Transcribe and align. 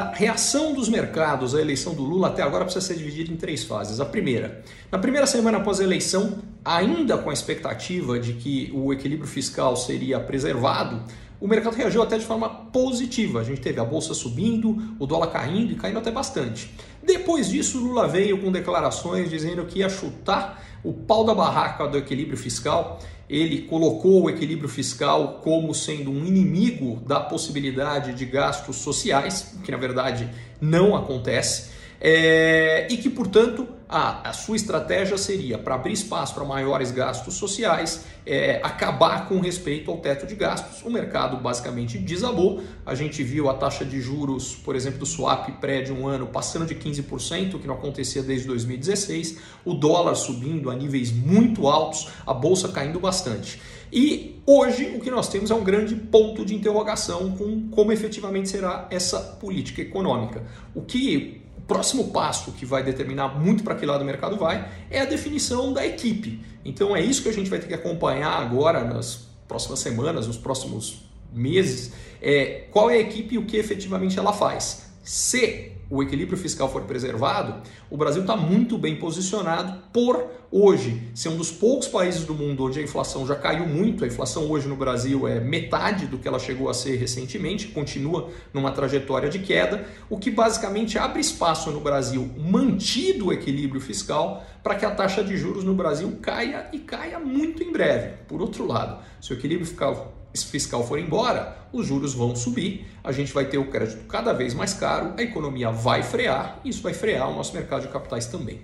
A 0.00 0.12
reação 0.14 0.72
dos 0.72 0.88
mercados 0.88 1.54
à 1.54 1.60
eleição 1.60 1.92
do 1.92 2.02
Lula 2.02 2.28
até 2.28 2.42
agora 2.42 2.64
precisa 2.64 2.86
ser 2.86 2.94
dividida 2.94 3.30
em 3.30 3.36
três 3.36 3.64
fases. 3.64 4.00
A 4.00 4.06
primeira, 4.06 4.64
na 4.90 4.98
primeira 4.98 5.26
semana 5.26 5.58
após 5.58 5.78
a 5.78 5.84
eleição, 5.84 6.38
ainda 6.64 7.18
com 7.18 7.28
a 7.28 7.34
expectativa 7.34 8.18
de 8.18 8.32
que 8.32 8.70
o 8.72 8.94
equilíbrio 8.94 9.28
fiscal 9.28 9.76
seria 9.76 10.18
preservado, 10.18 11.02
o 11.40 11.48
mercado 11.48 11.74
reagiu 11.74 12.02
até 12.02 12.18
de 12.18 12.26
forma 12.26 12.48
positiva. 12.48 13.40
A 13.40 13.44
gente 13.44 13.60
teve 13.60 13.80
a 13.80 13.84
bolsa 13.84 14.12
subindo, 14.12 14.76
o 14.98 15.06
dólar 15.06 15.28
caindo 15.28 15.72
e 15.72 15.74
caindo 15.74 15.98
até 15.98 16.10
bastante. 16.10 16.70
Depois 17.02 17.48
disso, 17.48 17.78
Lula 17.78 18.06
veio 18.06 18.38
com 18.38 18.52
declarações 18.52 19.30
dizendo 19.30 19.64
que 19.64 19.78
ia 19.78 19.88
chutar 19.88 20.62
o 20.84 20.92
pau 20.92 21.24
da 21.24 21.34
barraca 21.34 21.86
do 21.86 21.96
equilíbrio 21.96 22.36
fiscal. 22.36 22.98
Ele 23.28 23.62
colocou 23.62 24.24
o 24.24 24.30
equilíbrio 24.30 24.68
fiscal 24.68 25.40
como 25.42 25.74
sendo 25.74 26.10
um 26.10 26.26
inimigo 26.26 27.00
da 27.06 27.20
possibilidade 27.20 28.12
de 28.12 28.26
gastos 28.26 28.76
sociais, 28.76 29.54
que 29.64 29.70
na 29.70 29.78
verdade 29.78 30.28
não 30.60 30.94
acontece, 30.94 31.70
é, 32.00 32.86
e 32.90 32.96
que, 32.96 33.08
portanto, 33.08 33.66
a, 33.90 34.30
a 34.30 34.32
sua 34.32 34.54
estratégia 34.54 35.18
seria 35.18 35.58
para 35.58 35.74
abrir 35.74 35.92
espaço 35.92 36.32
para 36.32 36.44
maiores 36.44 36.92
gastos 36.92 37.34
sociais, 37.34 38.04
é, 38.24 38.60
acabar 38.62 39.28
com 39.28 39.40
respeito 39.40 39.90
ao 39.90 39.96
teto 39.96 40.26
de 40.26 40.36
gastos. 40.36 40.84
O 40.84 40.90
mercado 40.90 41.36
basicamente 41.36 41.98
desabou. 41.98 42.62
A 42.86 42.94
gente 42.94 43.24
viu 43.24 43.50
a 43.50 43.54
taxa 43.54 43.84
de 43.84 44.00
juros, 44.00 44.54
por 44.54 44.76
exemplo, 44.76 45.00
do 45.00 45.06
swap 45.06 45.48
pré 45.60 45.82
de 45.82 45.92
um 45.92 46.06
ano 46.06 46.28
passando 46.28 46.64
de 46.66 46.76
15%, 46.76 47.58
que 47.58 47.66
não 47.66 47.74
acontecia 47.74 48.22
desde 48.22 48.46
2016, 48.46 49.38
o 49.64 49.74
dólar 49.74 50.14
subindo 50.14 50.70
a 50.70 50.76
níveis 50.76 51.10
muito 51.10 51.66
altos, 51.66 52.08
a 52.24 52.32
bolsa 52.32 52.68
caindo 52.68 53.00
bastante. 53.00 53.60
E 53.92 54.40
hoje 54.46 54.94
o 54.96 55.00
que 55.00 55.10
nós 55.10 55.28
temos 55.28 55.50
é 55.50 55.54
um 55.54 55.64
grande 55.64 55.96
ponto 55.96 56.44
de 56.44 56.54
interrogação 56.54 57.32
com 57.32 57.68
como 57.70 57.90
efetivamente 57.90 58.48
será 58.48 58.86
essa 58.88 59.18
política 59.18 59.82
econômica. 59.82 60.44
O 60.76 60.82
que 60.82 61.40
próximo 61.70 62.08
passo 62.08 62.50
que 62.50 62.66
vai 62.66 62.82
determinar 62.82 63.28
muito 63.28 63.62
para 63.62 63.76
que 63.76 63.86
lado 63.86 64.02
o 64.02 64.04
mercado 64.04 64.36
vai 64.36 64.68
é 64.90 65.02
a 65.02 65.04
definição 65.04 65.72
da 65.72 65.86
equipe. 65.86 66.44
Então 66.64 66.96
é 66.96 67.00
isso 67.00 67.22
que 67.22 67.28
a 67.28 67.32
gente 67.32 67.48
vai 67.48 67.60
ter 67.60 67.68
que 67.68 67.74
acompanhar 67.74 68.32
agora 68.32 68.82
nas 68.82 69.28
próximas 69.46 69.78
semanas, 69.78 70.26
nos 70.26 70.36
próximos 70.36 71.02
meses, 71.32 71.92
é 72.20 72.64
qual 72.72 72.90
é 72.90 72.94
a 72.94 72.98
equipe 72.98 73.36
e 73.36 73.38
o 73.38 73.46
que 73.46 73.56
efetivamente 73.56 74.18
ela 74.18 74.32
faz. 74.32 74.90
Se 75.04 75.70
o 75.90 76.02
equilíbrio 76.02 76.38
fiscal 76.38 76.70
for 76.70 76.82
preservado, 76.82 77.62
o 77.90 77.96
Brasil 77.96 78.22
está 78.22 78.36
muito 78.36 78.78
bem 78.78 78.96
posicionado 78.96 79.82
por 79.92 80.24
hoje 80.52 81.10
ser 81.14 81.28
um 81.28 81.36
dos 81.36 81.50
poucos 81.50 81.88
países 81.88 82.24
do 82.24 82.32
mundo 82.32 82.64
onde 82.64 82.78
a 82.78 82.82
inflação 82.82 83.26
já 83.26 83.34
caiu 83.34 83.66
muito. 83.66 84.04
A 84.04 84.06
inflação 84.06 84.48
hoje 84.48 84.68
no 84.68 84.76
Brasil 84.76 85.26
é 85.26 85.40
metade 85.40 86.06
do 86.06 86.16
que 86.16 86.28
ela 86.28 86.38
chegou 86.38 86.68
a 86.68 86.74
ser 86.74 86.96
recentemente, 86.96 87.68
continua 87.68 88.30
numa 88.54 88.70
trajetória 88.70 89.28
de 89.28 89.40
queda, 89.40 89.84
o 90.08 90.16
que 90.16 90.30
basicamente 90.30 90.96
abre 90.96 91.20
espaço 91.20 91.70
no 91.72 91.80
Brasil, 91.80 92.30
mantido 92.38 93.26
o 93.26 93.32
equilíbrio 93.32 93.80
fiscal, 93.80 94.44
para 94.62 94.76
que 94.76 94.84
a 94.84 94.90
taxa 94.90 95.24
de 95.24 95.36
juros 95.36 95.64
no 95.64 95.74
Brasil 95.74 96.18
caia 96.22 96.68
e 96.72 96.78
caia 96.78 97.18
muito 97.18 97.64
em 97.64 97.72
breve. 97.72 98.14
Por 98.28 98.40
outro 98.40 98.64
lado, 98.64 99.02
se 99.20 99.32
o 99.32 99.34
equilíbrio 99.34 99.66
fiscal 99.66 100.20
fiscal 100.34 100.86
for 100.86 100.98
embora, 100.98 101.56
os 101.72 101.86
juros 101.86 102.14
vão 102.14 102.34
subir, 102.36 102.86
a 103.02 103.12
gente 103.12 103.32
vai 103.32 103.46
ter 103.46 103.58
o 103.58 103.68
crédito 103.68 104.06
cada 104.06 104.32
vez 104.32 104.54
mais 104.54 104.72
caro, 104.74 105.14
a 105.16 105.22
economia 105.22 105.70
vai 105.80 106.02
frear 106.02 106.58
e 106.62 106.68
isso 106.68 106.82
vai 106.82 106.92
frear 106.92 107.28
o 107.30 107.34
nosso 107.34 107.54
mercado 107.54 107.82
de 107.82 107.88
capitais 107.88 108.26
também. 108.26 108.60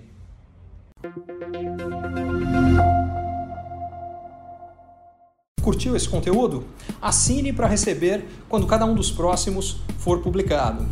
Curtiu 5.61 5.95
esse 5.95 6.07
conteúdo? 6.07 6.65
Assine 7.01 7.51
para 7.51 7.67
receber 7.67 8.25
quando 8.47 8.67
cada 8.67 8.85
um 8.85 8.93
dos 8.93 9.11
próximos 9.11 9.81
for 9.97 10.21
publicado. 10.21 10.87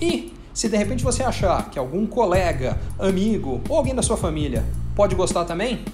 E 0.00 0.32
se 0.52 0.68
de 0.68 0.76
repente 0.76 1.04
você 1.04 1.22
achar 1.22 1.70
que 1.70 1.78
algum 1.78 2.06
colega, 2.06 2.78
amigo 2.98 3.60
ou 3.68 3.76
alguém 3.76 3.94
da 3.94 4.02
sua 4.02 4.16
família 4.16 4.64
pode 4.96 5.14
gostar 5.14 5.44
também, 5.44 5.84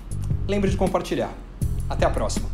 lembre 0.49 0.71
de 0.71 0.77
compartilhar. 0.77 1.33
Até 1.91 2.07
a 2.07 2.11
próxima! 2.11 2.52